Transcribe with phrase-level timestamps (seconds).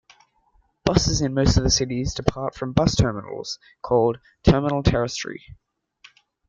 [0.83, 5.37] Buses in most of the cities depart from bus terminals called "terminal terrestre".